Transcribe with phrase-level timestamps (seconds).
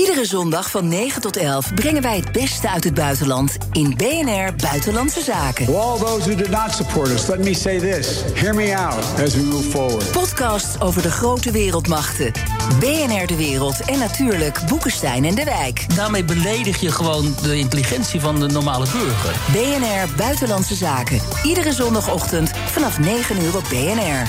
[0.00, 4.54] Iedere zondag van 9 tot 11 brengen wij het beste uit het buitenland in BNR
[4.56, 5.66] Buitenlandse Zaken.
[5.66, 8.22] To all those who did not support us, let me say this.
[8.34, 10.10] Hear me out as we move forward.
[10.10, 12.32] Podcasts over de grote wereldmachten.
[12.78, 15.96] BNR De Wereld en natuurlijk Boekenstein en De Wijk.
[15.96, 19.34] Daarmee beledig je gewoon de intelligentie van de normale burger.
[19.52, 21.20] BNR Buitenlandse Zaken.
[21.44, 24.28] Iedere zondagochtend vanaf 9 uur op BNR.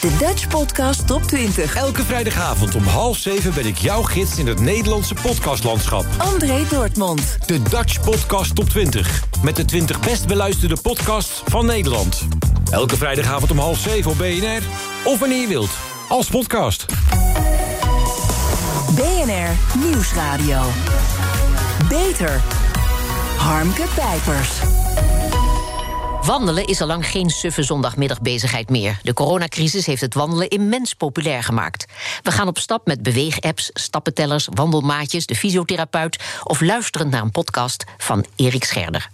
[0.00, 1.74] De Dutch Podcast Top 20.
[1.74, 6.04] Elke vrijdagavond om half zeven ben ik jouw gids in het Nederlandse podcastlandschap.
[6.18, 7.38] André Dortmund.
[7.46, 9.22] De Dutch Podcast Top 20.
[9.42, 12.26] Met de 20 best beluisterde podcasts van Nederland.
[12.70, 14.62] Elke vrijdagavond om half zeven op BNR.
[15.04, 15.70] Of wanneer je wilt.
[16.08, 16.86] Als podcast.
[18.94, 20.60] BNR Nieuwsradio.
[21.88, 22.40] Beter.
[23.36, 24.50] Harmke Pijpers.
[26.26, 28.98] Wandelen is al lang geen suffe zondagmiddagbezigheid meer.
[29.02, 31.86] De coronacrisis heeft het wandelen immens populair gemaakt.
[32.22, 37.84] We gaan op stap met beweegapps, stappentellers, wandelmaatjes, de fysiotherapeut of luisterend naar een podcast
[37.98, 39.10] van Erik Scherder.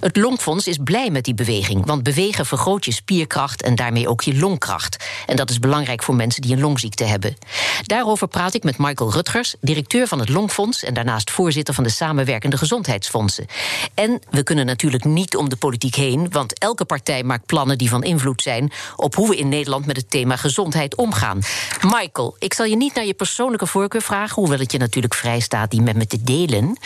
[0.00, 4.22] Het Longfonds is blij met die beweging, want bewegen vergroot je spierkracht en daarmee ook
[4.22, 5.04] je longkracht.
[5.26, 7.36] En dat is belangrijk voor mensen die een longziekte hebben.
[7.82, 11.90] Daarover praat ik met Michael Rutgers, directeur van het Longfonds en daarnaast voorzitter van de
[11.90, 13.46] samenwerkende gezondheidsfondsen.
[13.94, 17.88] En we kunnen natuurlijk niet om de politiek heen, want elke partij maakt plannen die
[17.88, 21.40] van invloed zijn op hoe we in Nederland met het thema gezondheid omgaan.
[21.80, 25.40] Michael, ik zal je niet naar je persoonlijke voorkeur vragen, hoewel het je natuurlijk vrij
[25.40, 26.78] staat die met me te delen.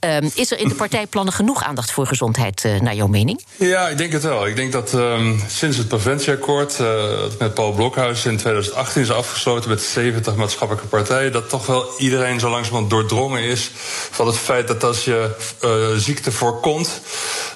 [0.00, 3.44] Um, is er in de partijplannen genoeg aandacht voor gezondheid, uh, naar jouw mening?
[3.56, 4.46] Ja, ik denk het wel.
[4.46, 6.86] Ik denk dat um, sinds het preventieakkoord, uh,
[7.20, 11.86] dat met Paul Blokhuis in 2018 is afgesloten met 70 maatschappelijke partijen, dat toch wel
[11.98, 13.70] iedereen zo langzamerhand doordrongen is
[14.10, 15.30] van het feit dat als je
[15.64, 17.00] uh, ziekte voorkomt,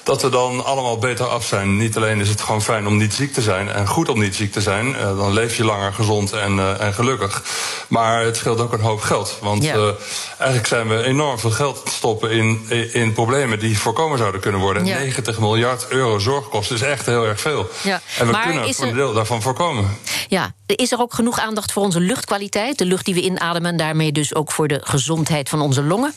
[0.03, 1.77] dat we dan allemaal beter af zijn.
[1.77, 4.35] Niet alleen is het gewoon fijn om niet ziek te zijn en goed om niet
[4.35, 7.43] ziek te zijn, dan leef je langer gezond en, en gelukkig.
[7.89, 9.39] Maar het scheelt ook een hoop geld.
[9.41, 9.95] Want ja.
[10.39, 14.85] eigenlijk zijn we enorm veel geld stoppen in, in problemen die voorkomen zouden kunnen worden.
[14.85, 14.99] Ja.
[14.99, 17.69] 90 miljard euro zorgkosten is echt heel erg veel.
[17.83, 18.01] Ja.
[18.19, 19.99] En we maar kunnen voor een deel daarvan voorkomen.
[20.29, 22.79] Ja, is er ook genoeg aandacht voor onze luchtkwaliteit?
[22.79, 26.15] De lucht die we inademen en daarmee dus ook voor de gezondheid van onze longen?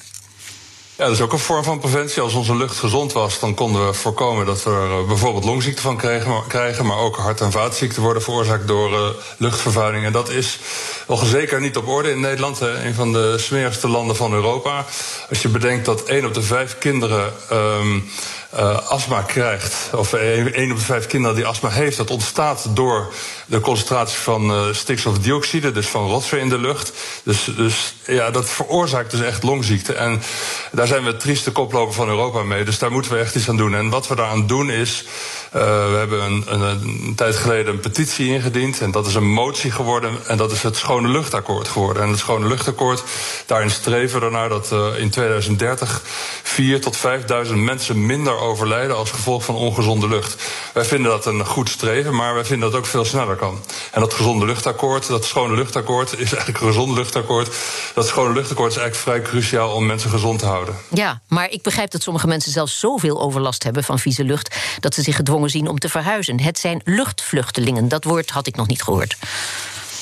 [0.97, 2.22] Ja, dat is ook een vorm van preventie.
[2.22, 5.81] Als onze lucht gezond was, dan konden we voorkomen dat we er eh, bijvoorbeeld longziekte
[5.81, 9.07] van kregen, maar, krijgen, maar ook hart- en vaatziekten worden veroorzaakt door uh,
[9.38, 10.06] luchtvervuiling.
[10.06, 10.59] En dat is
[11.07, 14.85] nog zeker niet op orde in Nederland, een van de smerigste landen van Europa.
[15.29, 18.09] Als je bedenkt dat één op de vijf kinderen um,
[18.53, 23.13] uh, astma krijgt, of één op de vijf kinderen die astma heeft, dat ontstaat door
[23.45, 26.91] de concentratie van uh, stikstofdioxide, dus van rotzooi in de lucht.
[27.23, 29.94] Dus, dus ja, dat veroorzaakt dus echt longziekte.
[29.94, 30.22] En
[30.72, 32.63] daar zijn we het trieste koploper van Europa mee.
[32.63, 33.75] Dus daar moeten we echt iets aan doen.
[33.75, 35.06] En wat we daaraan doen is.
[35.56, 38.81] Uh, we hebben een, een, tijd geleden een petitie ingediend.
[38.81, 40.12] En dat is een motie geworden.
[40.27, 42.03] En dat is het Schone Luchtakkoord geworden.
[42.03, 43.03] En het Schone Luchtakkoord,
[43.45, 46.01] daarin streven we ernaar dat in 2030
[46.44, 50.44] 4 tot 5000 mensen minder overlijden als gevolg van ongezonde lucht.
[50.73, 53.63] Wij vinden dat een goed streven, maar wij vinden dat ook veel sneller kan.
[53.91, 57.56] En dat gezonde luchtakkoord, dat schone luchtakkoord, is eigenlijk een gezonde luchtakkoord.
[57.94, 60.75] Dat schone luchtakkoord is eigenlijk vrij cruciaal om mensen gezond te houden.
[60.89, 64.94] Ja, maar ik begrijp dat sommige mensen zelfs zoveel overlast hebben van vieze lucht dat
[64.94, 66.39] ze zich gedwongen zien om te verhuizen.
[66.39, 67.88] Het zijn luchtvluchtelingen.
[67.88, 69.16] Dat woord had ik nog niet gehoord.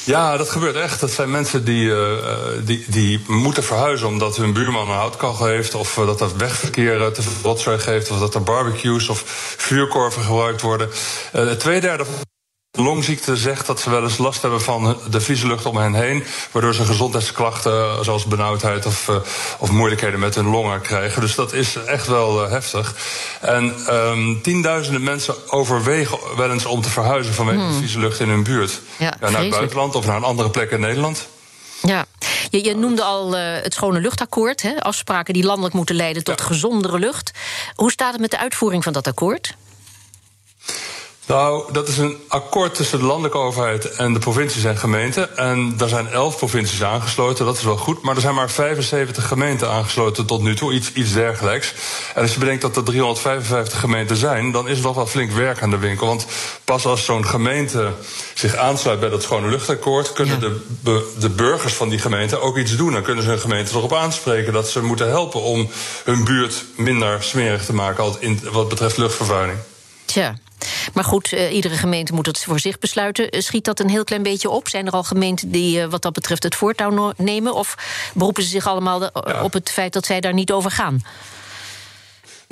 [0.06, 1.00] Ja, dat gebeurt echt.
[1.00, 2.18] Dat zijn mensen die, uh,
[2.64, 7.12] die, die moeten verhuizen omdat hun buurman een houtkachel heeft, of uh, dat er wegverkeer
[7.12, 9.24] te veel rotzooi geeft, of dat er barbecues of
[9.58, 10.90] vuurkorven gebruikt worden.
[11.36, 12.06] Uh, twee derde
[12.81, 16.23] longziekte zegt dat ze wel eens last hebben van de vieze lucht om hen heen,
[16.51, 19.16] waardoor ze gezondheidsklachten zoals benauwdheid of, uh,
[19.59, 21.22] of moeilijkheden met hun longen krijgen.
[21.22, 22.95] Dus dat is echt wel uh, heftig.
[23.41, 27.72] En um, tienduizenden mensen overwegen wel eens om te verhuizen vanwege hmm.
[27.72, 28.81] de vieze lucht in hun buurt.
[28.97, 31.28] Ja, ja, naar het buitenland of naar een andere plek in Nederland.
[31.81, 32.05] Ja,
[32.50, 34.81] je, je noemde al uh, het Schone Luchtakkoord, hè?
[34.81, 36.46] afspraken die landelijk moeten leiden tot ja.
[36.46, 37.31] gezondere lucht.
[37.75, 39.55] Hoe staat het met de uitvoering van dat akkoord?
[41.25, 45.37] Nou, dat is een akkoord tussen de landelijke overheid en de provincies en gemeenten.
[45.37, 48.02] En daar zijn elf provincies aangesloten, dat is wel goed.
[48.02, 51.73] Maar er zijn maar 75 gemeenten aangesloten tot nu toe, iets, iets dergelijks.
[52.16, 55.31] En als je bedenkt dat er 355 gemeenten zijn, dan is er nog wel flink
[55.31, 56.08] werk aan de winkel.
[56.08, 56.25] Want
[56.64, 57.91] pas als zo'n gemeente
[58.34, 60.49] zich aansluit bij dat schone luchtakkoord, kunnen ja.
[60.84, 62.91] de, de burgers van die gemeente ook iets doen.
[62.93, 65.70] Dan kunnen ze hun gemeente erop aanspreken dat ze moeten helpen om
[66.03, 68.16] hun buurt minder smerig te maken
[68.52, 69.58] wat betreft luchtvervuiling.
[70.13, 70.35] Tja.
[70.93, 73.43] Maar goed, uh, iedere gemeente moet het voor zich besluiten.
[73.43, 74.67] Schiet dat een heel klein beetje op?
[74.67, 77.53] Zijn er al gemeenten die uh, wat dat betreft het voortouw nemen?
[77.53, 77.75] Of
[78.13, 79.43] beroepen ze zich allemaal de, ja.
[79.43, 81.01] op het feit dat zij daar niet over gaan?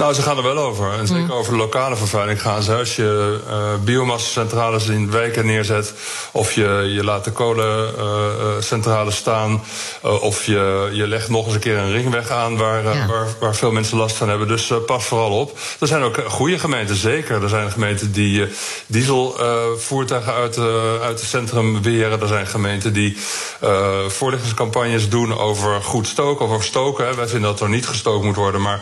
[0.01, 0.91] Nou, ze gaan er wel over.
[0.91, 1.31] En zeker mm.
[1.31, 2.75] over de lokale vervuiling gaan ze.
[2.75, 5.93] Als je uh, biomassa-centrales in wijken neerzet...
[6.31, 9.63] of je, je laat de kolencentrales uh, staan...
[10.05, 12.57] Uh, of je, je legt nog eens een keer een ringweg aan...
[12.57, 13.05] waar, ja.
[13.07, 14.47] waar, waar, veel mensen last van hebben.
[14.47, 15.57] Dus pas vooral op.
[15.79, 17.43] Er zijn ook goede gemeenten, zeker.
[17.43, 18.47] Er zijn gemeenten die
[18.87, 20.57] dieselvoertuigen uit,
[21.01, 22.21] uit het centrum weren.
[22.21, 23.17] Er zijn gemeenten die
[24.07, 26.45] voorlichtingscampagnes doen over goed stoken...
[26.45, 27.05] of over stoken.
[27.05, 27.15] Hè.
[27.15, 28.81] Wij vinden dat er niet gestookt moet worden, maar...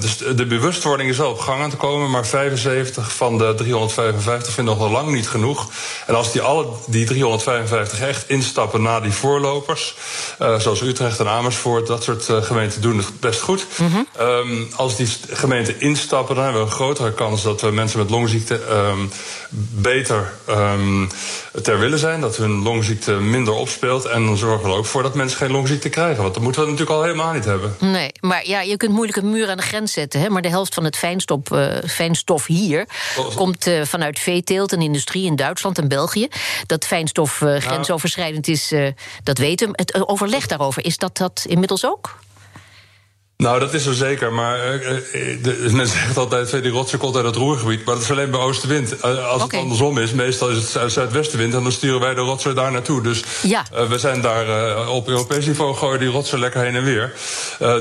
[0.00, 4.52] dus de bewustwording is wel op gang aan te komen, maar 75 van de 355
[4.52, 5.70] vinden nog lang niet genoeg.
[6.06, 9.94] En als die alle die 355 echt instappen na die voorlopers,
[10.40, 13.66] uh, zoals Utrecht en Amersfoort, dat soort uh, gemeenten doen het best goed.
[13.76, 14.06] Mm -hmm.
[14.20, 18.10] um, als die gemeenten instappen, dan hebben we een grotere kans dat we mensen met
[18.10, 19.10] longziekte um,
[19.70, 21.08] beter um,
[21.62, 24.04] ter willen zijn, dat hun longziekte minder opspeelt.
[24.04, 26.22] En dan zorgen we er ook voor dat mensen geen longziekte krijgen.
[26.22, 27.76] Want dat moeten we natuurlijk al helemaal niet hebben.
[27.78, 30.11] Nee, maar ja, je kunt moeilijk een muur aan de grens zetten.
[30.12, 30.28] Hè?
[30.28, 32.86] Maar de helft van het fijnstof, uh, fijnstof hier
[33.16, 33.36] oh.
[33.36, 36.28] komt uh, vanuit veeteelt en industrie in Duitsland en België.
[36.66, 38.72] Dat fijnstof grensoverschrijdend is,
[39.22, 39.72] dat weten we.
[39.76, 42.20] Het overleg daarover, is dat dat inmiddels ook?
[43.42, 44.32] Nou, dat is zo zeker.
[44.32, 44.82] Maar uh,
[45.42, 47.84] de, men zegt altijd, die rotsen komt uit het roergebied.
[47.84, 48.94] Maar dat is alleen bij oostenwind.
[48.96, 49.46] Uh, als okay.
[49.46, 51.54] het andersom is, meestal is het zuid zuidwestenwind...
[51.54, 53.02] en dan sturen wij de rotsen daar naartoe.
[53.02, 53.64] Dus ja.
[53.74, 57.12] uh, we zijn daar op Europees niveau gooien die rotsen lekker heen en weer.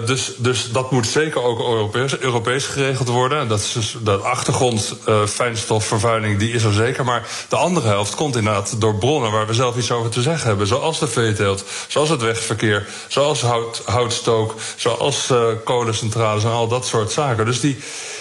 [0.05, 3.47] dus, dus dat moet zeker ook Europees, Europees geregeld worden.
[3.47, 4.95] Dat is dus de achtergrond
[5.27, 7.05] fijnstofvervuiling, die is er zeker.
[7.05, 9.31] Maar de andere helft komt inderdaad door bronnen...
[9.31, 10.67] waar we zelf iets over te zeggen hebben.
[10.67, 12.87] Zoals de veeteelt, zoals het wegverkeer...
[13.07, 15.29] zoals hout, houtstook, zoals
[15.63, 17.45] kolencentrales en al dat soort zaken.
[17.45, 17.77] Dus die,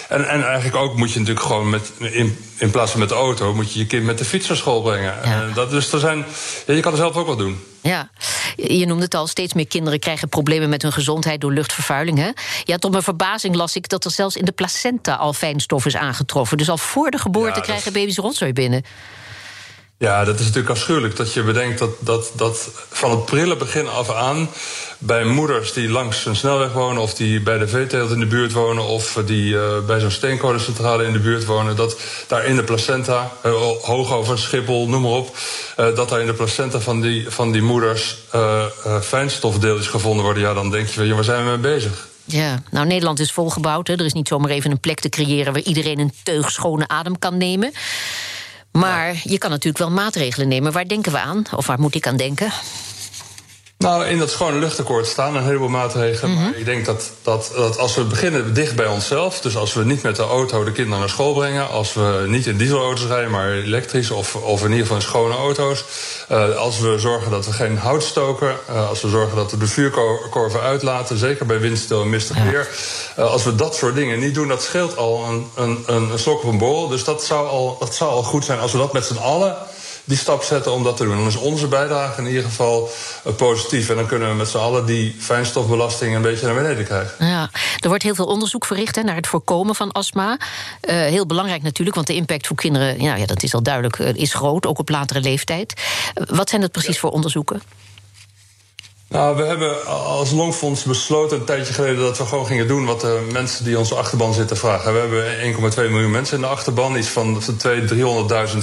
[0.09, 3.15] en, en eigenlijk ook moet je natuurlijk gewoon met, in, in plaats van met de
[3.15, 5.15] auto, moet je je kind met de fiets naar school brengen.
[5.23, 5.41] Ja.
[5.41, 6.25] En dat, dus er zijn,
[6.67, 7.59] ja, je kan er zelf ook wat doen.
[7.81, 8.09] Ja,
[8.55, 12.17] je noemde het al, steeds meer kinderen krijgen problemen met hun gezondheid door luchtvervuiling.
[12.17, 12.29] Hè?
[12.63, 15.95] Ja, tot mijn verbazing las ik dat er zelfs in de placenta al fijnstof is
[15.95, 16.57] aangetroffen.
[16.57, 18.83] Dus al voor de geboorte ja, krijgen baby's rotzooi binnen.
[20.01, 23.87] Ja, dat is natuurlijk afschuwelijk dat je bedenkt dat, dat, dat van het prille begin
[23.87, 24.49] af aan
[24.97, 28.51] bij moeders die langs een snelweg wonen, of die bij de veeteelt in de buurt
[28.51, 32.63] wonen, of die uh, bij zo'n steenkolencentrale in de buurt wonen, dat daar in de
[32.63, 33.51] placenta, uh,
[33.81, 35.37] hoog over Schiphol, noem maar op,
[35.79, 38.17] uh, dat daar in de placenta van die, van die moeders
[39.01, 40.43] fijnstofdeeltjes gevonden worden.
[40.43, 42.07] Ja, dan denk je, ja, waar zijn we mee bezig?
[42.25, 43.87] Ja, nou Nederland is volgebouwd.
[43.87, 43.93] Hè.
[43.93, 47.19] Er is niet zomaar even een plek te creëren waar iedereen een teug schone adem
[47.19, 47.71] kan nemen.
[48.71, 50.71] Maar je kan natuurlijk wel maatregelen nemen.
[50.71, 51.43] Waar denken we aan?
[51.55, 52.51] Of waar moet ik aan denken?
[53.81, 56.35] Nou, in dat schone luchtakkoord staan een heleboel maatregelen.
[56.35, 56.59] Maar mhm.
[56.59, 59.39] ik denk dat, dat, dat als we beginnen dicht bij onszelf...
[59.39, 61.69] dus als we niet met de auto de kinderen naar school brengen...
[61.69, 64.11] als we niet in dieselauto's rijden, maar elektrisch...
[64.11, 65.83] of, of in ieder geval in schone auto's...
[66.31, 68.55] Uh, als we zorgen dat we geen hout stoken...
[68.69, 71.17] Uh, als we zorgen dat we de vuurkorven uitlaten...
[71.17, 72.43] zeker bij windstil en mistig ja.
[72.43, 72.69] weer...
[73.19, 76.43] Uh, als we dat soort dingen niet doen, dat scheelt al een, een, een slok
[76.43, 76.87] op een borrel.
[76.87, 79.55] Dus dat zou, al, dat zou al goed zijn als we dat met z'n allen
[80.11, 81.17] die stap zetten om dat te doen.
[81.17, 82.89] Dan is onze bijdrage in ieder geval
[83.27, 83.89] uh, positief.
[83.89, 87.25] En dan kunnen we met z'n allen die fijnstofbelasting een beetje naar beneden krijgen.
[87.25, 87.49] Ja,
[87.79, 90.37] er wordt heel veel onderzoek verricht hè, naar het voorkomen van astma.
[90.81, 93.99] Uh, heel belangrijk natuurlijk, want de impact voor kinderen, ja, ja dat is al duidelijk,
[93.99, 95.73] uh, is groot, ook op latere leeftijd.
[96.13, 96.99] wat zijn dat precies ja.
[96.99, 97.61] voor onderzoeken?
[99.11, 103.01] Nou, we hebben als Longfonds besloten een tijdje geleden dat we gewoon gingen doen wat
[103.01, 104.93] de mensen die onze achterban zitten vragen.
[104.93, 107.47] We hebben 1,2 miljoen mensen in de achterban, iets van 200.000,
[107.93, 107.97] 300.000,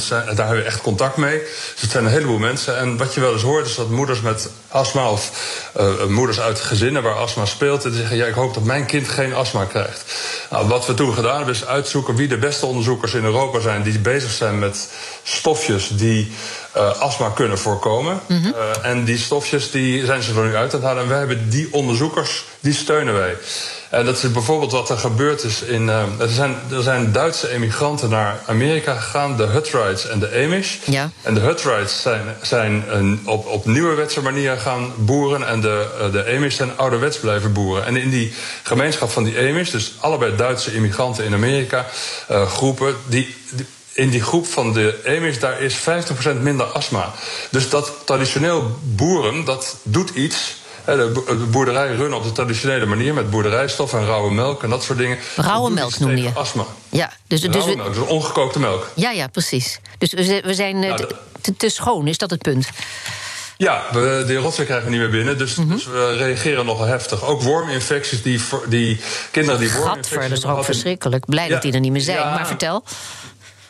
[0.09, 1.39] daar hebben we echt contact mee.
[1.39, 2.79] Dus het zijn een heleboel mensen.
[2.79, 5.31] En wat je wel eens hoort is dat moeders met astma of
[5.81, 9.09] uh, moeders uit gezinnen waar astma speelt, die zeggen: Ja, ik hoop dat mijn kind
[9.09, 10.05] geen astma krijgt.
[10.51, 13.83] Nou, wat we toen gedaan hebben is uitzoeken wie de beste onderzoekers in Europa zijn
[13.83, 14.89] die bezig zijn met
[15.23, 16.33] stofjes die
[16.77, 18.21] uh, astma kunnen voorkomen.
[18.27, 18.55] Mm -hmm.
[18.55, 21.03] uh, en die stofjes die zijn ze er nu uit aan het halen.
[21.03, 23.37] En wij hebben die onderzoekers, die steunen wij.
[23.91, 25.83] En dat is bijvoorbeeld wat er gebeurd is in.
[25.83, 30.77] Uh, er, zijn, er zijn Duitse emigranten naar Amerika gegaan, de Hutterites en de Amish.
[30.85, 31.11] Ja.
[31.23, 35.47] En de Hutterites zijn, zijn een, op, op nieuwerwetse manier gaan boeren.
[35.47, 37.87] En de, de Amish zijn ouderwets blijven boeren.
[37.87, 41.87] En in die gemeenschap van die Amish, dus allebei Duitse immigranten in Amerika,
[42.29, 43.67] groepen, die, die
[43.99, 45.83] in die groep van de Amish, daar is 50%
[46.41, 47.13] minder astma.
[47.51, 50.57] Dus dat traditioneel boeren, dat doet iets.
[50.97, 54.99] De boerderij runnen op de traditionele manier met boerderijstof en rauwe melk en dat soort
[54.99, 55.19] dingen.
[55.37, 56.31] Rauwe melk noem je?
[56.35, 56.65] Astma.
[56.89, 58.91] Ja, dus, dus rauwe melk, dus ongekookte melk.
[58.95, 59.81] Ja, ja, precies.
[59.99, 61.09] Dus we, zijn nou,
[61.41, 62.69] te, te schoon, is dat het punt?
[63.57, 65.75] Ja, we, de rotzooi krijgen we niet meer binnen, dus, mm -hmm.
[65.75, 67.25] dus we reageren nogal heftig.
[67.25, 70.13] Ook worminfecties, die, die kinderen die worminfecties...
[70.13, 71.27] Gadver, dat is ook verschrikkelijk.
[71.27, 72.85] Blij ja, dat die er niet meer zijn, ja, maar vertel.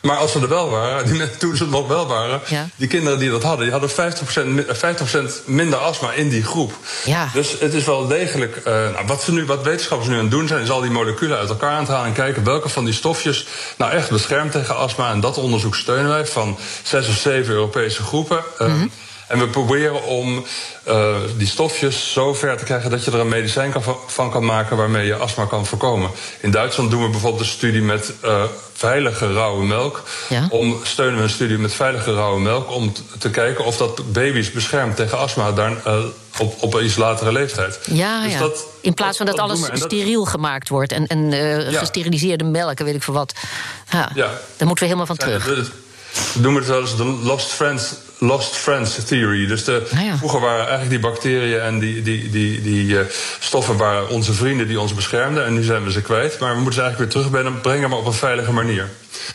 [0.01, 1.05] Maar als ze er wel waren,
[1.39, 2.67] toen ze er nog wel waren, Ja.
[2.75, 6.43] die kinderen die dat hadden, die hadden 50%, mi- eh, 50 minder astma in die
[6.43, 6.73] groep.
[7.05, 7.29] Ja.
[7.33, 8.55] Dus het is wel degelijk.
[8.55, 10.91] eh, nou, wat, ze nu, wat wetenschappers nu aan het doen zijn, is al die
[10.91, 13.45] moleculen uit elkaar aan het halen en kijken welke van die stofjes
[13.77, 15.11] nou echt beschermt tegen astma.
[15.11, 18.43] En dat onderzoek steunen wij van zes of zeven Europese groepen.
[18.57, 18.87] Eh, Mhm.
[19.29, 20.45] En we proberen om
[20.83, 24.45] eh, die stofjes zo ver te krijgen dat je er een medicijn kan, van kan
[24.45, 26.09] maken waarmee je astma kan voorkomen.
[26.39, 28.43] In Duitsland doen we bijvoorbeeld een studie met eh,
[28.73, 30.03] veilige rauwe melk.
[30.29, 30.47] Ja.
[30.49, 34.11] Om, steunen we een studie met veilige rauwe melk om t- te kijken of dat
[34.13, 35.97] baby's beschermt tegen astma daar, eh,
[36.39, 37.79] op, op een iets latere leeftijd.
[37.91, 38.39] Ja, Dus ja.
[38.39, 41.79] dat- In plaats van dat, doen alles dat- steriel gemaakt wordt en, en eh, Ja.
[41.79, 43.33] gesteriliseerde melk en weet ik veel wat.
[43.91, 44.25] Ja, Ja.
[44.57, 45.71] Daar moeten we helemaal van terug.
[46.33, 49.47] Ze noemen het wel eens de Lost Friends, Lost Friends Theory.
[49.47, 50.17] Dus de, Ah, ja.
[50.17, 53.05] vroeger waren eigenlijk die bacteriën en die, die, die, die eh,
[53.39, 55.45] stoffen waren onze vrienden die ons beschermden.
[55.45, 56.39] En nu zijn we ze kwijt.
[56.39, 58.89] Maar we moeten ze eigenlijk weer terugbrengen, maar op een veilige manier.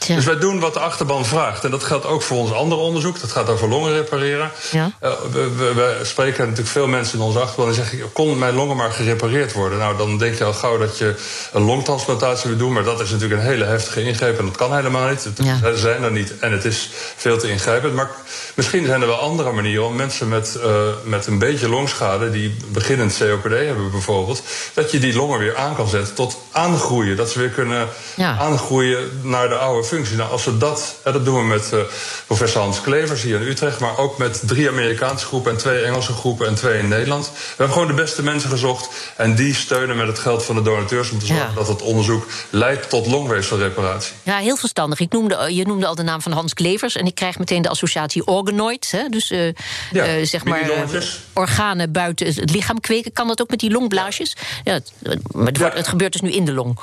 [0.06, 1.64] Dus wij doen wat de achterban vraagt.
[1.64, 3.20] En dat geldt ook voor ons andere onderzoek.
[3.20, 4.50] Dat gaat over longen repareren.
[4.70, 4.90] Ja.
[5.00, 8.54] Eh, we, we, we spreken natuurlijk veel mensen in onze achterban die zeggen: kon mijn
[8.54, 9.78] longen maar gerepareerd worden?
[9.78, 11.14] Nou, dan denk je al gauw dat je
[11.52, 12.72] een longtransplantatie wil doen.
[12.72, 14.38] Maar dat is natuurlijk een hele heftige ingreep.
[14.38, 15.28] En dat kan helemaal niet.
[15.36, 15.56] Ja.
[15.62, 16.38] Ze zijn er niet.
[16.38, 17.94] En het is veel te ingrijpend.
[17.94, 18.10] Maar
[18.54, 20.70] misschien zijn er wel andere manieren om mensen met, eh,
[21.04, 24.42] met een beetje longschade, die beginnend COPD hebben bijvoorbeeld,
[24.74, 27.16] dat je die longen weer aan kan zetten tot aangroeien.
[27.16, 28.36] Dat ze weer kunnen Ja.
[28.38, 30.16] aangroeien naar de oude functie.
[30.16, 31.78] Nou, als we dat, dat doen we met eh,
[32.26, 36.12] professor Hans Klevers hier in Utrecht, maar ook met drie Amerikaanse groepen en twee Engelse
[36.12, 37.26] groepen en twee in Nederland.
[37.26, 40.62] We hebben gewoon de beste mensen gezocht en die steunen met het geld van de
[40.62, 41.54] donateurs om te zorgen Ja.
[41.54, 44.12] dat het onderzoek leidt tot longweefselreparatie.
[44.22, 45.00] Ja, heel verstandig.
[45.00, 46.96] Ik noemde, je noemde al de naam van Hans Klevers.
[46.96, 48.90] En ik krijg meteen de associatie organoids.
[48.90, 49.08] Hè?
[49.08, 49.46] Dus eh,
[49.92, 51.00] Ja, eh, zeg maar eh,
[51.32, 53.12] organen buiten het lichaam kweken.
[53.12, 54.36] Kan dat ook met die longblaasjes?
[54.64, 56.78] Ja, het, het gebeurt dus nu in de long.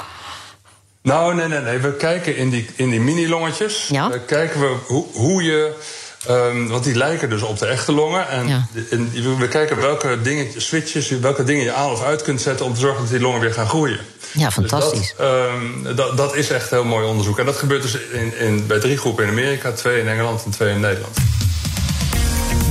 [1.04, 1.78] Nou, nee, nee, nee.
[1.78, 3.88] We kijken in die, in die mini-longetjes.
[3.92, 4.12] Ja.
[4.26, 5.74] kijken we hoe, hoe je.
[6.28, 8.28] ehm, want die lijken dus op de echte longen.
[8.30, 8.68] En, Ja.
[8.90, 12.74] en we kijken welke dingen, switches, welke dingen je aan of uit kunt zetten om
[12.74, 14.00] te zorgen dat die longen weer gaan groeien.
[14.34, 15.00] Ja, fantastisch.
[15.00, 17.40] Dus dat, ehm, dat, dat is echt heel mooi onderzoek.
[17.40, 20.52] En dat gebeurt dus in, in, bij drie groepen in Amerika, twee in Engeland en
[20.52, 21.18] twee in Nederland.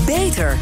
[0.06, 0.58] Beter.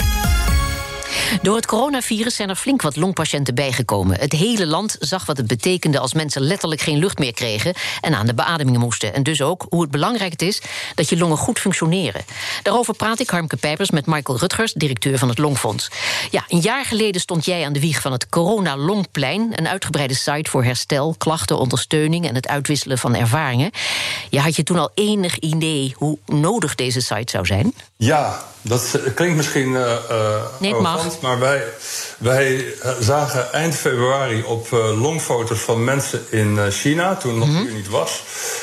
[1.42, 4.20] Door het coronavirus zijn er flink wat longpatiënten bijgekomen.
[4.20, 8.14] Het hele land zag wat het betekende als mensen letterlijk geen lucht meer kregen en
[8.14, 9.14] aan de beademingen moesten.
[9.14, 10.62] En dus ook hoe het belangrijk het is
[10.94, 12.24] dat je longen goed functioneren.
[12.62, 15.90] Daarover praat ik, Harmke Pijpers, met Michael Rutgers, directeur van het Longfonds.
[16.30, 20.14] Ja, een jaar geleden stond jij aan de wieg van het Corona Longplein, een uitgebreide
[20.14, 23.70] site voor herstel, klachten, ondersteuning en het uitwisselen van ervaringen.
[24.30, 27.74] Ja, had je toen al enig idee hoe nodig deze site zou zijn?
[27.96, 29.96] Ja, dat klinkt misschien eh,
[30.58, 31.17] Nee, het mag.
[31.20, 31.64] Maar wij,
[32.18, 37.48] wij eh, zagen eind februari op eh, longfoto's van mensen in eh, China, toen nog
[37.48, 38.22] hier niet was,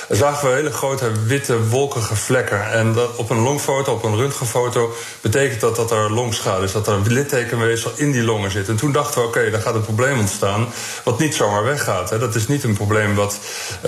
[0.09, 2.71] zagen we hele grote witte wolkige vlekken.
[2.71, 6.87] En dat op een longfoto, op een röntgenfoto, betekent dat dat er longschade is, dat
[6.87, 8.69] er littekenweefsel in die longen zit.
[8.69, 10.67] En toen dachten we, oké, daar gaat een probleem ontstaan,
[11.03, 12.09] wat niet zomaar weggaat.
[12.09, 12.19] Hè.
[12.19, 13.37] Dat is niet een probleem wat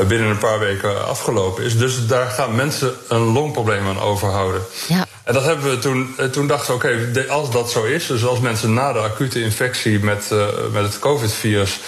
[0.07, 1.77] binnen een paar weken afgelopen is.
[1.77, 4.61] Dus daar gaan mensen een longprobleem aan overhouden.
[4.87, 5.05] Ja.
[5.27, 8.25] En dat hebben we toen, eh, toen dachten we, oké, als dat zo is, dus
[8.25, 11.79] als mensen na de acute infectie met, eh, met het COVID-virus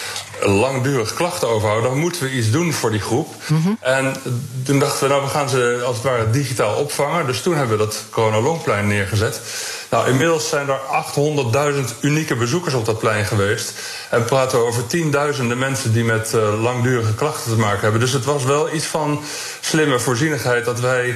[0.41, 3.35] langdurig klachten overhouden, dan moeten we iets doen voor die groep.
[3.79, 4.15] En
[4.63, 7.25] toen dachten we, nou, we gaan ze als het ware digitaal opvangen.
[7.25, 9.41] Dus toen hebben we dat Corona Longplein neergezet.
[9.89, 13.73] Nou, inmiddels zijn er 800.000 unieke bezoekers op dat plein geweest.
[14.09, 17.99] En praten we over tienduizenden mensen die met eh, langdurige klachten te maken hebben.
[17.99, 19.23] Dus het was wel iets van
[19.59, 21.15] slimme voorzienigheid dat wij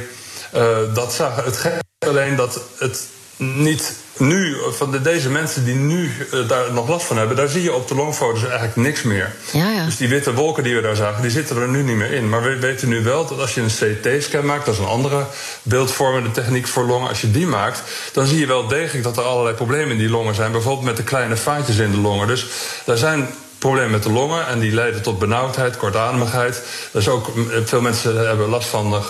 [0.94, 1.44] dat zagen.
[1.44, 3.08] Het is alleen dat het
[3.38, 7.48] niet nu, van de, deze mensen die nu eh, daar nog last van hebben, daar
[7.48, 9.36] zie je op de longfoto's eigenlijk niks meer.
[9.52, 9.86] Ja, ja.
[9.86, 12.30] Dus die witte wolken die we daar zagen, die zitten er nu niet meer in.
[12.30, 15.26] Maar we weten nu wel dat als je een CT-scan maakt, dat is een andere
[15.64, 17.82] beeldvormende techniek voor longen, als je die maakt,
[18.14, 20.52] dan zie je wel degelijk dat er allerlei problemen in die longen zijn.
[20.52, 22.28] Bijvoorbeeld met de kleine vaatjes in de longen.
[22.28, 22.48] Dus
[22.86, 23.30] daar zijn
[23.64, 26.62] probleem met de longen en die leiden tot benauwdheid, kortademigheid.
[26.92, 29.04] Dus ook mm, veel mensen hebben last van eh,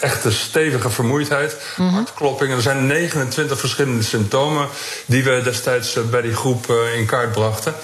[0.00, 2.56] echte stevige vermoeidheid, hartkloppingen.
[2.56, 4.68] Er zijn 29 verschillende symptomen
[5.06, 7.74] die we destijds eh, bij die groep eh, in kaart brachten.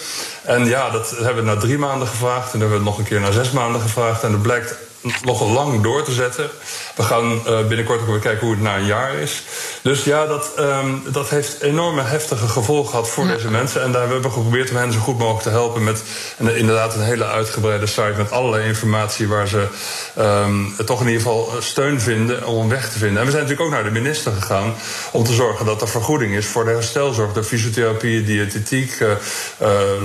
[0.42, 2.98] En ja, dat hebben we na drie maanden gevraagd en dan hebben we het nog
[2.98, 4.22] een keer na zes maanden gevraagd.
[4.22, 4.75] En dat blijkt
[5.24, 6.50] nog lang door te zetten.
[6.96, 9.42] We gaan eh, binnenkort ook weer kijken hoe het na een jaar is.
[9.82, 13.82] Dus ja, dat, ehm, dat heeft enorme heftige gevolgen gehad voor deze mensen.
[13.82, 16.02] En daar hebben we geprobeerd om hen zo goed mogelijk te helpen met
[16.38, 19.66] een, inderdaad een hele uitgebreide site met allerlei informatie waar ze
[20.14, 23.18] ehm, toch in ieder geval steun vinden om een weg te vinden.
[23.18, 24.74] En we zijn natuurlijk ook naar de minister gegaan
[25.12, 29.10] om te zorgen dat er vergoeding is voor de herstelzorg, de fysiotherapie, diëtetiek, eh,
[29.58, 30.02] eh, eh,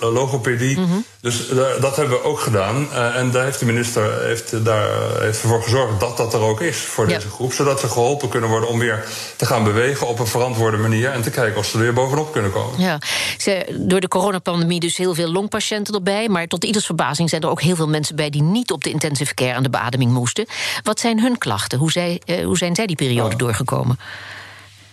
[0.00, 0.78] logopedie.
[1.22, 2.88] Dus uh, dat hebben we ook gedaan.
[2.92, 4.88] Uh, en daar heeft de minister heeft, daar,
[5.20, 7.14] heeft ervoor gezorgd dat dat er ook is voor Ja.
[7.14, 7.52] deze groep.
[7.52, 9.04] Zodat ze geholpen kunnen worden om weer
[9.36, 11.10] te gaan bewegen op een verantwoorde manier.
[11.10, 12.80] En te kijken of ze er weer bovenop kunnen komen.
[12.80, 12.98] Ja,
[13.38, 16.28] ze, door de coronapandemie dus heel veel longpatiënten erbij.
[16.28, 18.90] Maar tot ieders verbazing zijn er ook heel veel mensen bij die niet op de
[18.90, 20.46] intensive care aan de beademing moesten.
[20.82, 21.78] Wat zijn hun klachten?
[21.78, 23.98] Hoe, zij, eh, hoe zijn zij die periode doorgekomen?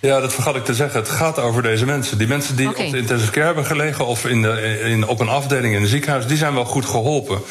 [0.01, 0.99] Ja, dat vergat ik te zeggen.
[0.99, 2.17] Het gaat over deze mensen.
[2.17, 5.29] Die mensen die op de intensive care hebben gelegen of in de, in, op een
[5.29, 7.41] afdeling in een ziekenhuis, die zijn wel goed geholpen.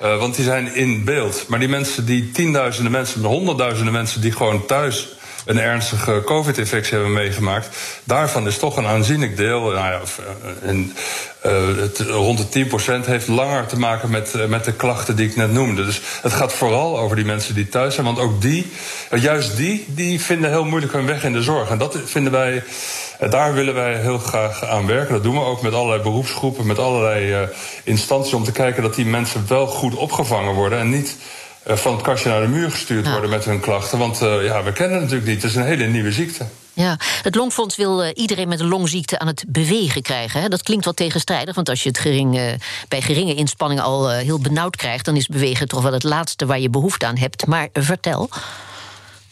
[0.00, 1.44] Eh, want die zijn in beeld.
[1.48, 5.08] Maar die mensen, die tienduizenden mensen, de honderdduizenden mensen die gewoon thuis
[5.46, 10.00] een ernstige COVID-infectie hebben meegemaakt, daarvan is toch een aanzienlijk deel, nou ja,
[10.62, 10.70] eh,
[11.40, 15.28] eh, het, rond de 10% heeft langer te maken met, eh, met de klachten die
[15.28, 15.84] ik net noemde.
[15.84, 18.66] Dus het gaat vooral over die mensen die thuis zijn, want ook die,
[19.10, 21.70] juist die, die vinden heel moeilijk hun weg in de zorg.
[21.70, 22.64] En dat vinden wij,
[23.30, 25.14] daar willen wij heel graag aan werken.
[25.14, 27.48] Dat doen we ook met allerlei beroepsgroepen, met allerlei
[27.84, 31.16] instanties om te kijken dat die mensen wel goed opgevangen worden en niet
[31.66, 33.12] van het kastje naar de muur gestuurd Ja.
[33.12, 33.98] worden met hun klachten.
[33.98, 35.42] Want eh, ja, we kennen het natuurlijk niet.
[35.42, 36.46] Het is een hele nieuwe ziekte.
[36.72, 40.40] Ja, het Longfonds wil eh, iedereen met een longziekte aan het bewegen krijgen.
[40.40, 40.48] Hè?
[40.48, 42.52] Dat klinkt wat tegenstrijdig, want als je het gering, eh,
[42.88, 46.46] bij geringe inspanning al eh, heel benauwd krijgt, dan is bewegen toch wel het laatste
[46.46, 47.46] waar je behoefte aan hebt.
[47.46, 48.28] Maar eh, vertel.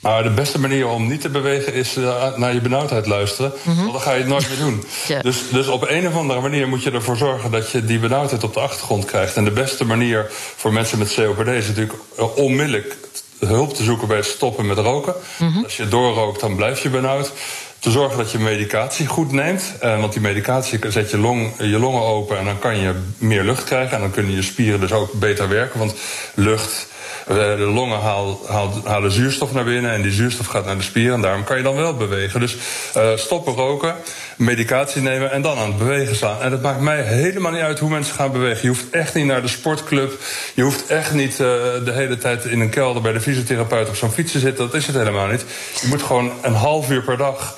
[0.04, 3.52] Maar de beste manier om niet te bewegen is eh, naar je benauwdheid luisteren.
[3.64, 4.84] Want dan ga je het nooit meer doen.
[5.06, 5.20] Ja.
[5.20, 8.44] dus, dus op een of andere manier moet je ervoor zorgen dat je die benauwdheid
[8.44, 9.36] op de achtergrond krijgt.
[9.36, 12.96] En de beste manier voor mensen met COPD is natuurlijk eh, onmiddellijk
[13.38, 15.14] hulp te zoeken bij het stoppen met roken.
[15.62, 17.32] Als je doorrookt, dan blijf je benauwd.
[17.78, 19.72] Te zorgen dat je medicatie goed neemt.
[19.80, 23.42] Eh, want die medicatie zet je, long, je longen open en dan kan je meer
[23.42, 23.94] lucht krijgen.
[23.94, 25.78] En dan kunnen je spieren dus ook beter werken.
[25.78, 25.94] Want
[26.34, 26.86] lucht.
[27.26, 31.14] De longen haal- haal- halen zuurstof naar binnen en die zuurstof gaat naar de spieren.
[31.14, 32.40] En daarom kan je dan wel bewegen.
[32.40, 32.56] Dus
[32.94, 33.94] eh, stoppen roken,
[34.36, 36.40] medicatie nemen en dan aan het bewegen staan.
[36.42, 38.62] En het maakt mij helemaal niet uit hoe mensen gaan bewegen.
[38.62, 40.12] Je hoeft echt niet naar de sportclub.
[40.54, 41.36] Je hoeft echt niet eh,
[41.84, 44.64] de hele tijd in een kelder bij de fysiotherapeut op zo'n fiets te zitten.
[44.66, 45.44] Dat is het helemaal niet.
[45.80, 47.56] Je moet gewoon een half uur per dag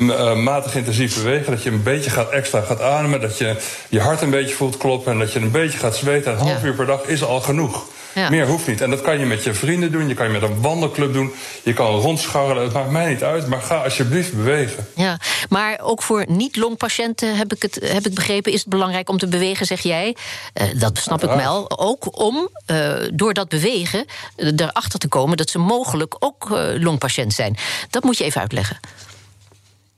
[0.00, 1.52] eh, matig intensief bewegen.
[1.52, 3.20] Dat je een beetje gaat extra gaat ademen.
[3.20, 3.56] Dat je
[3.88, 5.12] je hart een beetje voelt kloppen.
[5.12, 6.32] En dat je een beetje gaat zweten.
[6.32, 6.66] Een half Ja.
[6.66, 7.84] uur per dag is al genoeg.
[8.18, 8.30] Ja.
[8.30, 8.80] Meer hoeft niet.
[8.80, 10.08] En dat kan je met je vrienden doen.
[10.08, 11.32] Je kan je met een wandelclub doen.
[11.62, 12.62] Je kan rondscharrelen.
[12.62, 13.46] Het maakt mij niet uit.
[13.46, 14.86] Maar ga alsjeblieft bewegen.
[14.94, 19.18] Ja, maar ook voor niet-longpatiënten heb ik, het, heb ik begrepen, is het belangrijk om
[19.18, 20.16] te bewegen, zeg jij.
[20.52, 21.78] Eh, dat snap ik wel.
[21.78, 24.04] Ook om eh, door dat bewegen
[24.36, 27.56] eh, erachter te komen dat ze mogelijk ook longpatiënt zijn.
[27.90, 28.80] Dat moet je even uitleggen.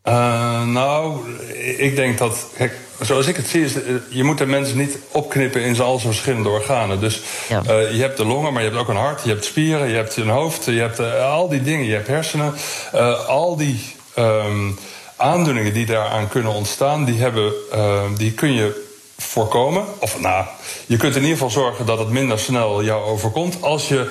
[0.02, 1.20] Eh, nou,
[1.78, 2.46] ik denk dat.
[2.56, 3.74] Kijk, zoals ik het zie, is.
[3.74, 7.00] eh, Je moet de mensen niet opknippen in al zijn verschillende organen.
[7.00, 7.62] Dus Ja.
[7.66, 9.94] eh, je hebt de longen, maar je hebt ook een hart, je hebt spieren, je
[9.94, 12.54] hebt een hoofd, je hebt al die dingen, je hebt hersenen.
[13.26, 13.80] Al die
[14.14, 14.70] ehm,
[15.16, 17.52] aandoeningen die daaraan kunnen ontstaan, die, hebben,
[18.16, 19.84] die kun je voorkomen.
[19.98, 20.44] Of nou,
[20.86, 24.10] je kunt in ieder geval zorgen dat het minder snel jou overkomt als je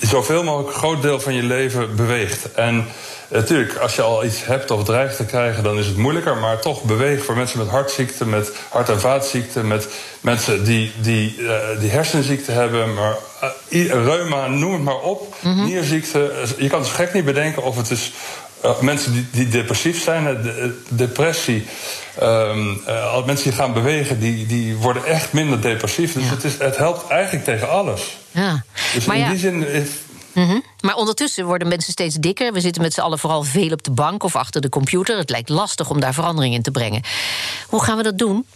[0.00, 2.52] zoveel mogelijk een groot deel van je leven beweegt.
[2.52, 2.86] En
[3.28, 6.36] natuurlijk, als je al iets hebt of dreigt te krijgen, dan is het moeilijker.
[6.36, 9.88] Maar toch bewegen voor mensen met hartziekten, met hart- en vaatziekten, met
[10.20, 13.16] mensen die, die, eh, die hersenziekten hebben, maar
[13.68, 16.32] eh, reuma, noem het maar op, nierziekte.
[16.58, 18.12] Je kan het gek niet bedenken of het is.
[18.64, 21.66] Eh, mensen die, die depressief zijn, de- eh, depressie.
[23.12, 26.12] als mensen die gaan bewegen, die, die worden echt minder depressief.
[26.12, 26.30] Dus Ja.
[26.30, 28.16] het, is, het helpt eigenlijk tegen alles.
[28.30, 28.64] Ja.
[28.94, 29.88] Dus maar, in ja, die zin is.
[30.32, 30.58] mhm.
[30.80, 32.52] maar ondertussen worden mensen steeds dikker.
[32.52, 35.16] We zitten met z'n allen vooral veel op de bank of achter de computer.
[35.18, 37.02] Het lijkt lastig om daar verandering in te brengen.
[37.68, 38.46] Hoe gaan we dat doen?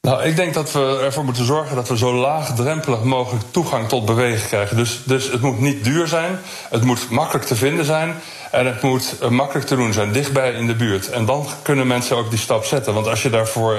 [0.00, 4.04] Nou, ik denk dat we ervoor moeten zorgen dat we zo laagdrempelig mogelijk toegang tot
[4.04, 4.76] bewegen krijgen.
[4.76, 6.38] Dus, dus het moet niet duur zijn,
[6.70, 8.14] het moet makkelijk te vinden zijn
[8.50, 11.10] en het moet eh, makkelijk te doen zijn, dichtbij in de buurt.
[11.10, 12.94] En dan kunnen mensen ook die stap zetten.
[12.94, 13.76] Want als je daarvoor,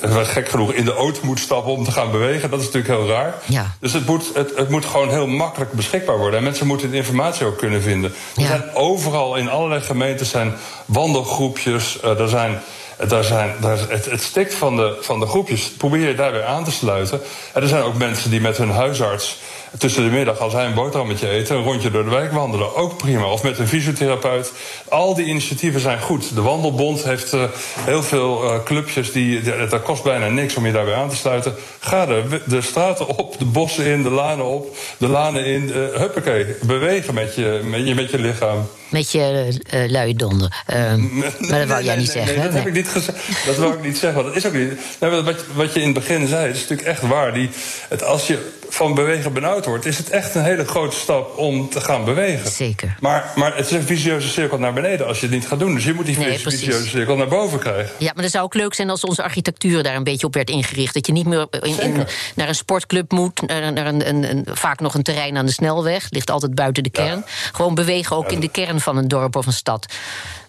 [0.00, 2.94] eh, gek genoeg, in de auto moet stappen om te gaan bewegen, dat is natuurlijk
[2.94, 3.34] heel raar.
[3.44, 3.74] Ja.
[3.80, 6.38] Dus het moet, het, het moet gewoon heel makkelijk beschikbaar worden.
[6.38, 8.12] En mensen moeten de informatie ook kunnen vinden.
[8.36, 8.46] Er Ja.
[8.48, 10.54] zijn overal in allerlei gemeentes zijn
[10.86, 12.60] wandelgroepjes, eh, er zijn
[13.08, 15.70] daar zijn, daar, het, het stikt van de, van de groepjes.
[15.70, 17.20] Probeer je daar weer aan te sluiten.
[17.52, 19.38] En er zijn ook mensen die met hun huisarts
[19.78, 22.74] tussen de middag, als hij een boterhammetje eten, een rondje door de wijk wandelen.
[22.74, 23.24] Ook prima.
[23.26, 24.52] Of met een fysiotherapeut.
[24.88, 26.34] Al die initiatieven zijn goed.
[26.34, 27.42] De Wandelbond heeft eh,
[27.80, 29.12] heel veel eh, clubjes.
[29.12, 31.54] Die, dat kost bijna niks om je daarbij aan te sluiten.
[31.78, 35.72] Ga de, de straten op, de bossen in, de lanen op, de lanen in.
[35.72, 36.46] eh huppakee.
[36.62, 38.68] Bewegen met je, met je, met je lichaam.
[38.90, 40.62] Met je uh, luie donder.
[40.74, 40.94] Uh,
[41.38, 42.42] maar dat wou jij niet zeggen.
[42.42, 43.46] Dat heb ik niet gezegd.
[43.46, 44.24] Dat wou ik niet zeggen.
[44.24, 44.72] Dat is ook niet.
[44.98, 47.34] wat, wat je in het begin zei, is natuurlijk echt waar.
[47.34, 47.50] Die,
[47.88, 51.68] het, als je van bewegen benauwd wordt, is het echt een hele grote stap om
[51.68, 52.50] te gaan bewegen.
[52.50, 52.96] Zeker.
[53.00, 55.74] Maar, maar het is een vicieuze cirkel naar beneden als je het niet gaat doen.
[55.74, 57.92] Dus je moet die vicieuze cirkel naar boven krijgen.
[57.98, 60.50] Ja, maar dat zou ook leuk zijn als onze architectuur daar een beetje op werd
[60.50, 60.94] ingericht.
[60.94, 64.80] Dat je niet meer in, naar een sportclub moet, naar, naar een, een, een, vaak
[64.80, 66.06] nog een terrein aan de snelweg.
[66.10, 67.24] Ligt altijd buiten de kern.
[67.52, 69.86] Gewoon bewegen ook in de kern van een dorp of een stad.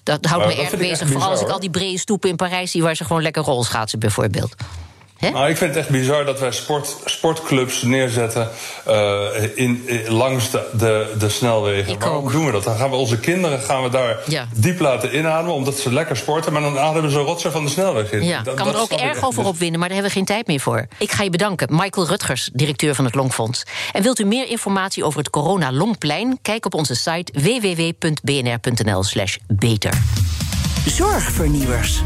[0.03, 1.07] Dat houdt me erg bezig.
[1.07, 3.99] Vooral als ik al die brede stoepen in Parijs zie waar ze gewoon lekker rolschaatsen
[3.99, 4.55] bijvoorbeeld.
[5.21, 8.49] Nou, ik vind het echt bizar dat wij sport, sportclubs neerzetten
[8.87, 11.99] uh, in, langs de, de, de snelwegen.
[11.99, 12.63] Waarom doen we dat?
[12.63, 14.17] Dan gaan we onze kinderen gaan we daar
[14.53, 18.11] diep laten inademen, omdat ze lekker sporten, maar dan ademen ze rotzer van de snelweg
[18.11, 18.23] in.
[18.23, 20.59] Ja, dat, kan er ook erg over opwinnen, maar daar hebben we geen tijd meer
[20.59, 20.87] voor.
[20.97, 23.63] Ik ga je bedanken, Michael Rutgers, directeur van het Longfonds.
[23.91, 26.39] En wilt u meer informatie over het Corona Longplein?
[26.41, 29.93] Kijk op onze site www.bnr.nl/slash beter.
[30.85, 32.01] Zorgvernieuwers.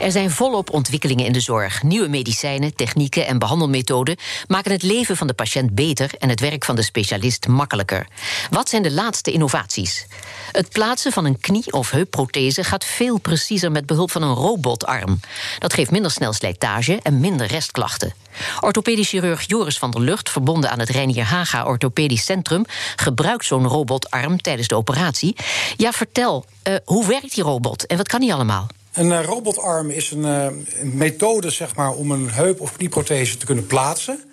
[0.00, 1.82] Er zijn volop ontwikkelingen in de zorg.
[1.82, 6.64] Nieuwe medicijnen, technieken en behandelmethoden maken het leven van de patiënt beter en het werk
[6.64, 8.06] van de specialist makkelijker.
[8.50, 10.06] Wat zijn de laatste innovaties?
[10.52, 15.20] Het plaatsen van een knie- of heupprothese gaat veel preciezer met behulp van een robotarm.
[15.58, 18.14] Dat geeft minder snel slijtage en minder restklachten.
[18.60, 22.64] Orthopedisch chirurg Joris van der Lucht, verbonden aan het Reinier Haga Orthopedisch Centrum,
[22.96, 25.36] gebruikt zo'n robotarm tijdens de operatie.
[25.76, 28.68] Ja, vertel, uh, hoe werkt die robot en wat kan die allemaal?
[28.92, 30.44] Een uh, robotarm is een, uh,
[30.80, 34.24] een, methode zeg maar, om een heup- of knieprothese te kunnen plaatsen.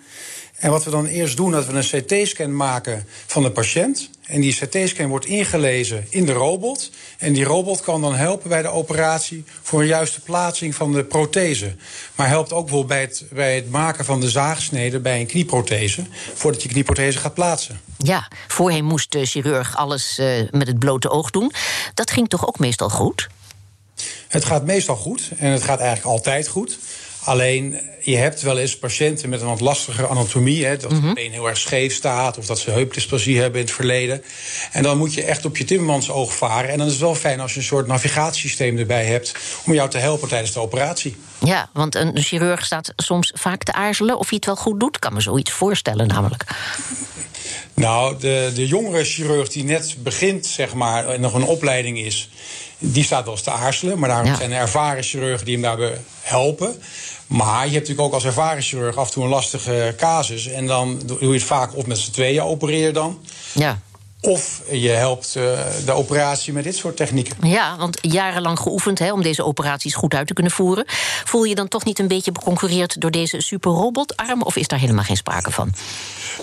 [0.58, 4.10] En wat we dan eerst doen, dat we een CT-scan maken van de patiënt.
[4.26, 6.90] En die CT-scan wordt ingelezen in de robot.
[7.18, 11.04] En die robot kan dan helpen bij de operatie voor een juiste plaatsing van de
[11.04, 11.76] prothese.
[12.14, 16.06] Maar helpt ook bijvoorbeeld bij het, bij het maken van de zaagsnede bij een knieprothese.
[16.34, 17.80] Voordat je knieprothese gaat plaatsen.
[17.98, 21.52] Ja, voorheen moest de chirurg alles uh, met het blote oog doen.
[21.94, 23.28] Dat ging toch ook meestal goed?
[24.28, 26.78] Het gaat meestal goed en het gaat eigenlijk altijd goed.
[27.24, 30.66] Alleen je hebt wel eens patiënten met een wat lastige anatomie.
[30.66, 33.74] Hè, dat mm been heel erg scheef staat of dat ze heupdysplasie hebben in het
[33.74, 34.22] verleden.
[34.72, 36.70] En dan moet je echt op je timmermans oog varen.
[36.70, 39.34] En dan is het wel fijn als je een soort navigatiesysteem erbij hebt
[39.66, 41.16] om jou te helpen tijdens de operatie.
[41.38, 44.94] Ja, want een chirurg staat soms vaak te aarzelen of hij het wel goed doet.
[44.94, 46.44] Ik kan me zoiets voorstellen namelijk.
[47.78, 52.28] Nou, de, de jongere chirurg die net begint, zeg maar, en nog een opleiding is
[52.78, 53.98] die staat wel eens te aarzelen.
[53.98, 56.82] Maar daarom zijn er ervaren chirurgen die hem daarbij helpen.
[57.26, 60.46] Maar je hebt natuurlijk ook als ervaren chirurg af en toe een lastige casus.
[60.46, 63.18] En dan doe je het vaak of met z'n tweeën opereren dan.
[63.52, 63.80] Ja.
[64.20, 67.48] Of je helpt uh, de operatie met dit soort technieken.
[67.48, 70.84] Ja, want jarenlang geoefend hè, om deze operaties goed uit te kunnen voeren.
[71.24, 74.42] Voel je dan toch niet een beetje beconcurreerd door deze superrobotarm?
[74.42, 75.74] Of is daar helemaal geen sprake van?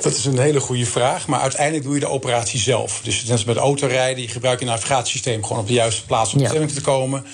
[0.01, 1.27] Dat is een hele goede vraag.
[1.27, 3.01] Maar uiteindelijk doe je de operatie zelf.
[3.03, 6.39] Dus net als met autorijden, je gebruikt je navigatiesysteem gewoon op de juiste plaats om
[6.39, 7.25] bestemming te komen.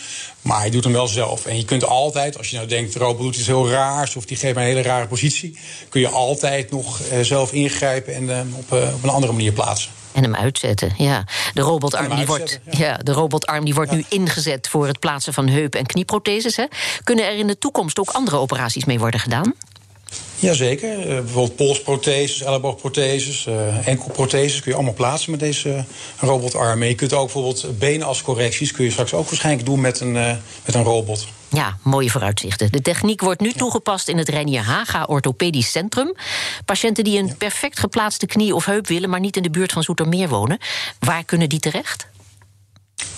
[0.41, 1.45] Maar je doet hem wel zelf.
[1.45, 4.25] En je kunt altijd, als je nou denkt, de robot doet iets heel raars of
[4.25, 5.57] die geeft mij een hele rare positie,
[5.89, 9.51] kun je altijd nog uh, zelf ingrijpen en uh, op, uh, op een andere manier
[9.51, 9.91] plaatsen.
[10.11, 11.23] En hem uitzetten, ja.
[11.53, 12.97] De robotarm, die, wordt, ja.
[12.97, 16.55] de robotarm die wordt nu ingezet voor het plaatsen van heup- en knieprotheses.
[16.55, 16.65] Hè.
[17.03, 19.53] Kunnen er in de toekomst ook andere operaties mee worden gedaan?
[20.41, 20.99] Jazeker.
[20.99, 25.85] Uh, bijvoorbeeld polsprotheses, elleboogprotheses, uh, enkelprotheses kun je allemaal plaatsen met deze
[26.19, 26.81] robotarm.
[26.81, 29.99] En je kunt ook bijvoorbeeld benen als correcties kun je straks ook waarschijnlijk doen met
[29.99, 30.31] een, uh,
[30.65, 31.27] met een robot.
[31.49, 32.71] Ja, mooie vooruitzichten.
[32.71, 36.15] De techniek wordt nu toegepast in het Reinier Haga Orthopedisch Centrum.
[36.65, 39.83] Patiënten die een perfect geplaatste knie of heup willen, maar niet in de buurt van
[39.83, 40.57] Zoetermeer wonen,
[40.99, 42.07] waar kunnen die terecht?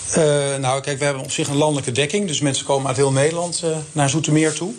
[0.08, 2.26] Uh, nou, kijk, we hebben op zich een landelijke dekking.
[2.26, 4.72] Dus mensen komen uit heel Nederland uh, naar Zoetermeer toe.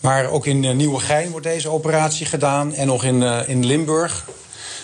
[0.00, 2.74] Maar ook in uh, Nieuwegein wordt deze operatie gedaan.
[2.74, 4.26] En nog in, in Limburg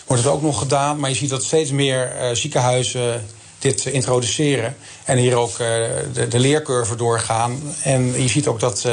[0.07, 1.01] wordt het ook nog gedaan.
[1.01, 3.27] Maar je ziet dat steeds meer ziekenhuizen
[3.59, 4.77] dit introduceren.
[5.05, 7.61] En hier ook de, de, doorgaan.
[7.83, 8.87] En je ziet ook dat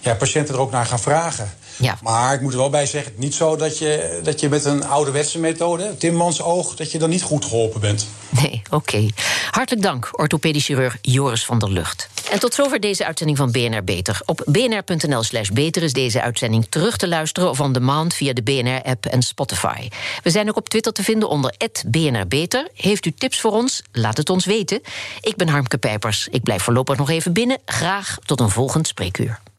[0.00, 1.52] ja, patiënten er ook naar gaan vragen.
[1.80, 1.98] Ja.
[2.02, 4.84] Maar ik moet er wel bij zeggen, niet zo dat je, dat je met een
[4.84, 8.06] ouderwetse methode, Timmans oog, dat je dan niet goed geholpen bent.
[8.28, 9.08] Nee, oké.
[9.50, 12.08] Hartelijk dank, orthopedisch chirurg Joris van der Lucht.
[12.30, 14.20] En tot zover deze uitzending van BNR Beter.
[14.24, 17.50] Op bnr.nl slash beter is deze uitzending terug te luisteren...
[17.50, 19.88] of on demand via de BNR-app en Spotify.
[20.22, 21.54] We zijn ook op Twitter te vinden onder
[21.86, 22.68] BNR Beter.
[22.74, 23.82] Heeft u tips voor ons?
[23.92, 24.80] Laat het ons weten.
[25.20, 26.28] Ik ben Harmke Pijpers.
[26.30, 27.58] Ik blijf voorlopig nog even binnen.
[27.64, 29.40] Graag tot een volgend spreekuur.